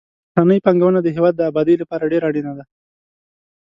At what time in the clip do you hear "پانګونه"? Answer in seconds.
0.65-0.99